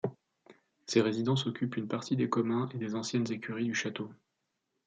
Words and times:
Ces 0.87 0.99
résidences 1.01 1.45
occupent 1.45 1.77
une 1.77 1.87
partie 1.87 2.15
des 2.15 2.27
communs 2.27 2.67
et 2.73 2.79
des 2.79 2.95
anciennes 2.95 3.31
écuries 3.31 3.65
du 3.67 3.75
château. 3.75 4.11